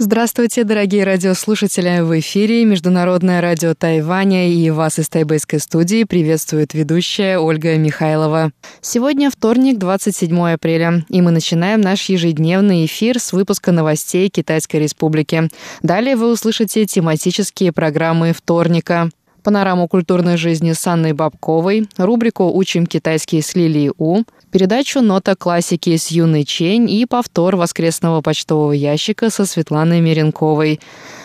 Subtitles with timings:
[0.00, 2.02] Здравствуйте, дорогие радиослушатели!
[2.02, 8.52] В эфире Международное радио Тайваня и вас из тайбэйской студии приветствует ведущая Ольга Михайлова.
[8.80, 15.50] Сегодня вторник, 27 апреля, и мы начинаем наш ежедневный эфир с выпуска новостей Китайской Республики.
[15.82, 19.10] Далее вы услышите тематические программы вторника
[19.48, 25.96] панораму культурной жизни с Анной Бабковой, рубрику «Учим китайский с Лилией У», передачу «Нота классики»
[25.96, 30.80] с Юной Чень и повтор воскресного почтового ящика со Светланой Меренковой.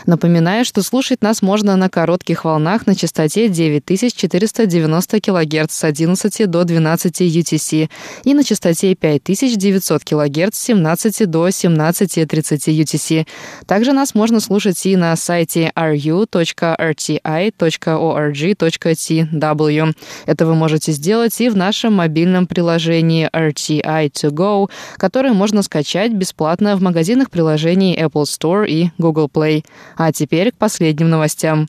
[0.06, 6.64] Напоминаю, что слушать нас можно на коротких волнах на частоте 9490 кГц с 11 до
[6.64, 7.90] 12 UTC
[8.24, 13.28] и на частоте 5900 кГц с 17 до 17.30 UTC.
[13.66, 15.72] Также нас можно слушать и на сайте
[18.18, 19.96] ru.rti.org.tw.
[20.26, 26.14] Это вы можете сделать и в нашем мобильном приложении RTI To Go, которое можно скачать
[26.14, 29.66] бесплатно в магазинах приложений Apple Store и Google Play.
[29.98, 31.68] А теперь к последним новостям.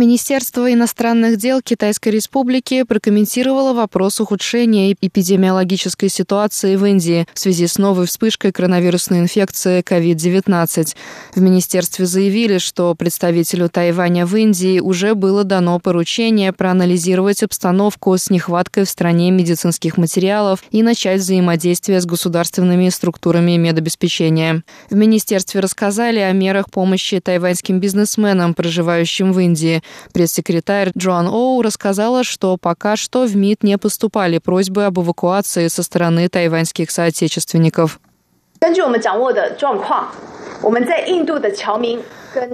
[0.00, 7.76] Министерство иностранных дел Китайской Республики прокомментировало вопрос ухудшения эпидемиологической ситуации в Индии в связи с
[7.76, 10.96] новой вспышкой коронавирусной инфекции COVID-19.
[11.34, 18.30] В министерстве заявили, что представителю Тайваня в Индии уже было дано поручение проанализировать обстановку с
[18.30, 24.62] нехваткой в стране медицинских материалов и начать взаимодействие с государственными структурами медобеспечения.
[24.88, 29.82] В министерстве рассказали о мерах помощи тайваньским бизнесменам, проживающим в Индии,
[30.12, 35.82] Пресс-секретарь Джоан Оу рассказала, что пока что в МИД не поступали просьбы об эвакуации со
[35.82, 38.00] стороны тайваньских соотечественников.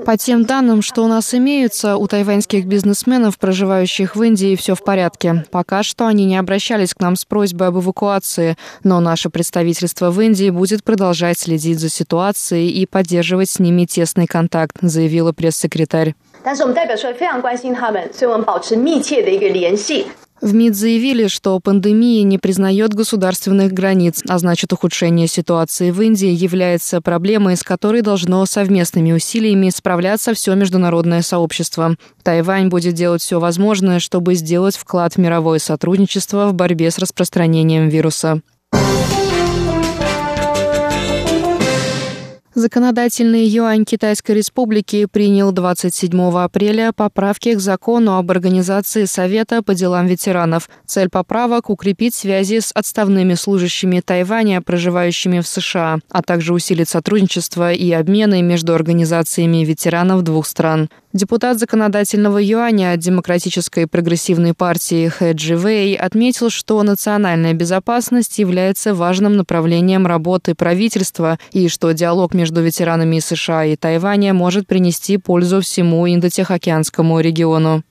[0.06, 4.84] По тем данным, что у нас имеются, у тайваньских бизнесменов, проживающих в Индии, все в
[4.84, 5.44] порядке.
[5.50, 10.22] Пока что они не обращались к нам с просьбой об эвакуации, но наше представительство в
[10.22, 16.14] Индии будет продолжать следить за ситуацией и поддерживать с ними тесный контакт, заявила пресс-секретарь.
[16.44, 20.06] 但是我们代表说非常关心他们，所以我们保持密切的一个联系。
[20.41, 26.29] В МИД заявили, что пандемия не признает государственных границ, а значит ухудшение ситуации в Индии
[26.29, 31.97] является проблемой, с которой должно совместными усилиями справляться все международное сообщество.
[32.23, 37.89] Тайвань будет делать все возможное, чтобы сделать вклад в мировое сотрудничество в борьбе с распространением
[37.89, 38.43] вируса.
[42.67, 50.09] Законодательный юань Китайской Республики принял 27 апреля поправки к закону об организации Совета по делам
[50.09, 50.69] ветеранов.
[50.85, 57.73] Цель поправок– укрепить связи с отставными служащими Тайваня, проживающими в США, а также усилить сотрудничество
[57.73, 60.91] и обмены между организациями ветеранов двух стран.
[61.17, 68.93] Депутат законодательного юаня от Демократической прогрессивной партии Хэ Джи Вэй отметил, что национальная безопасность является
[68.93, 75.63] важным направлением работы правительства и что диалог между ветеранами США и Тайваня может принести пользу
[75.63, 77.83] всему Индо-Тихоокеанскому региону.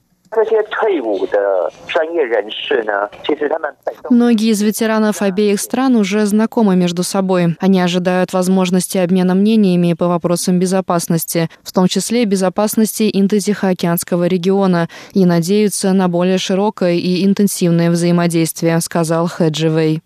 [4.09, 7.55] Многие из ветеранов обеих стран уже знакомы между собой.
[7.59, 15.25] Они ожидают возможности обмена мнениями по вопросам безопасности, в том числе безопасности Индо-Тихоокеанского региона, и
[15.25, 20.01] надеются на более широкое и интенсивное взаимодействие, сказал Хэдживей.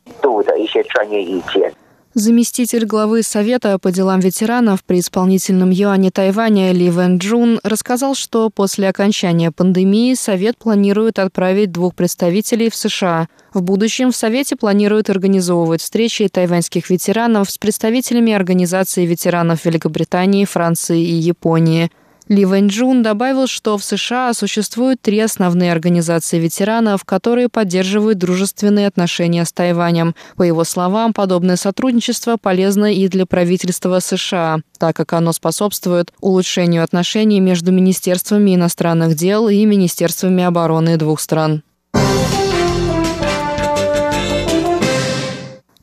[2.20, 8.50] Заместитель главы Совета по делам ветеранов при исполнительном юане Тайваня Ли Вен Джун рассказал, что
[8.50, 13.30] после окончания пандемии Совет планирует отправить двух представителей в США.
[13.54, 21.02] В будущем в Совете планируют организовывать встречи тайваньских ветеранов с представителями Организации ветеранов Великобритании, Франции
[21.02, 21.90] и Японии.
[22.30, 29.44] Ли Вэньчжун добавил, что в США существуют три основные организации ветеранов, которые поддерживают дружественные отношения
[29.44, 30.14] с Тайванем.
[30.36, 36.84] По его словам, подобное сотрудничество полезно и для правительства США, так как оно способствует улучшению
[36.84, 41.64] отношений между Министерствами иностранных дел и Министерствами обороны двух стран.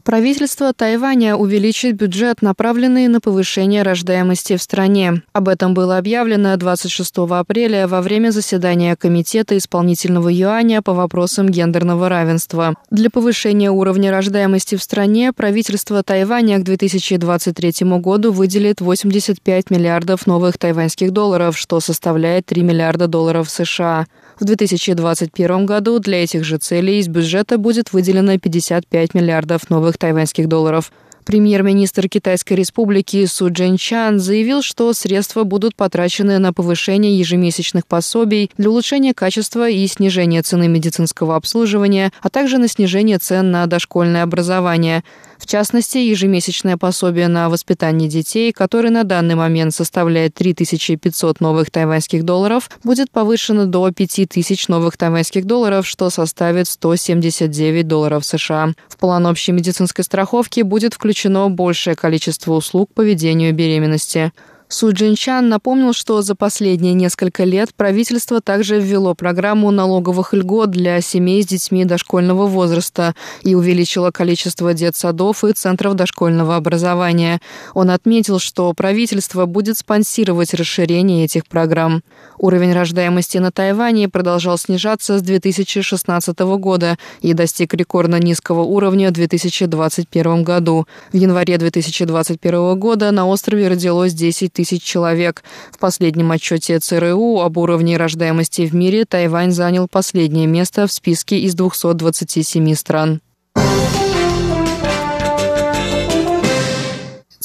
[0.07, 5.23] Правительство Тайваня увеличит бюджет, направленный на повышение рождаемости в стране.
[5.33, 12.09] Об этом было объявлено 26 апреля во время заседания Комитета исполнительного юаня по вопросам гендерного
[12.09, 12.77] равенства.
[12.89, 20.57] Для повышения уровня рождаемости в стране правительство Тайваня к 2023 году выделит 85 миллиардов новых
[20.57, 24.07] тайваньских долларов, что составляет 3 миллиарда долларов США.
[24.39, 30.47] В 2021 году для этих же целей из бюджета будет выделено 55 миллиардов новых тайваньских
[30.47, 30.93] долларов.
[31.27, 38.71] Премьер-министр Китайской республики Су Чан заявил, что средства будут потрачены на повышение ежемесячных пособий для
[38.71, 45.03] улучшения качества и снижения цены медицинского обслуживания, а также на снижение цен на дошкольное образование.
[45.39, 52.25] В частности, ежемесячное пособие на воспитание детей, которое на данный момент составляет 3500 новых тайваньских
[52.25, 58.73] долларов, будет повышено до 5000 новых тайваньских долларов, что составит 179 долларов США.
[58.89, 64.35] В план общей медицинской страховки будет включено большее количество услуг по ведению беременности.
[64.69, 71.01] Су Джинчан напомнил, что за последние несколько лет правительство также ввело программу налоговых льгот для
[71.01, 77.41] семей с детьми дошкольного возраста и увеличило количество детсадов и центров дошкольного образования.
[77.75, 82.03] Он отметил, что правительство будет спонсировать расширение этих программ.
[82.37, 89.13] Уровень рождаемости на Тайване продолжал снижаться с 2016 года и достиг рекордно низкого уровня в
[89.13, 90.89] 2021 году.
[91.13, 95.45] В январе 2021 года на острове родилось 10 тысяч человек.
[95.71, 101.39] В последнем отчете ЦРУ об уровне рождаемости в мире Тайвань занял последнее место в списке
[101.41, 103.21] из 227 стран.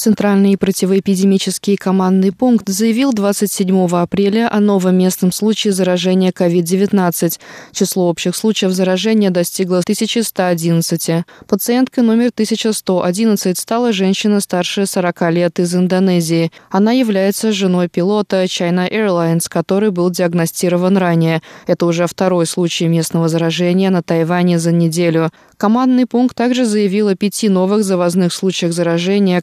[0.02, 7.38] Центральный противоэпидемический командный пункт заявил 27 апреля о новом местном случае заражения COVID-19.
[7.72, 11.24] Число общих случаев заражения достигло 1111.
[11.48, 16.52] Пациенткой номер 1111 стала женщина старше 40 лет из Индонезии.
[16.72, 21.44] Она является женой пилота China Airlines, который был диагностирован ранее.
[21.68, 25.30] Это уже второй случай местного заражения на Тайване за неделю.
[25.58, 29.40] Командный пункт также заявил о пяти новых завозных случаях заражения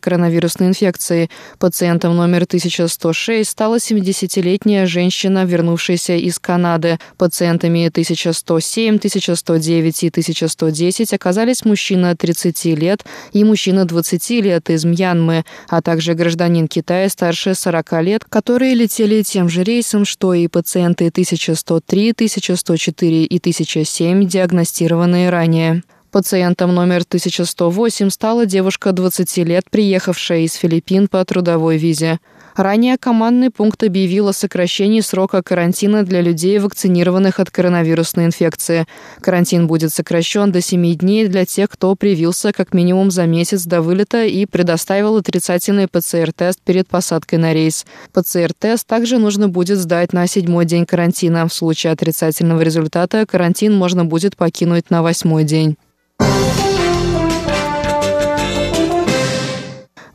[0.49, 1.31] коронавирусной инфекцией.
[1.59, 6.99] Пациентом номер 1106 стала 70-летняя женщина, вернувшаяся из Канады.
[7.17, 15.45] Пациентами 1107, 1109 и 1110 оказались мужчина 30 лет и мужчина 20 лет из Мьянмы,
[15.69, 21.09] а также гражданин Китая старше 40 лет, которые летели тем же рейсом, что и пациенты
[21.09, 25.83] 1103, 1104 и 1007, диагностированные ранее.
[26.11, 32.19] Пациентом номер 1108 стала девушка 20 лет, приехавшая из Филиппин по трудовой визе.
[32.57, 38.87] Ранее командный пункт объявил о сокращении срока карантина для людей, вакцинированных от коронавирусной инфекции.
[39.21, 43.83] Карантин будет сокращен до 7 дней для тех, кто привился как минимум за месяц до
[43.83, 47.85] вылета и предоставил отрицательный ПЦР-тест перед посадкой на рейс.
[48.13, 51.47] ПЦР-тест также нужно будет сдать на седьмой день карантина.
[51.47, 55.77] В случае отрицательного результата карантин можно будет покинуть на восьмой день.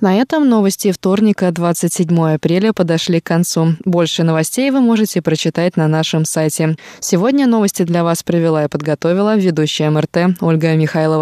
[0.03, 3.77] На этом новости вторника, 27 апреля, подошли к концу.
[3.85, 6.75] Больше новостей вы можете прочитать на нашем сайте.
[6.99, 11.21] Сегодня новости для вас провела и подготовила ведущая МРТ Ольга Михайлова.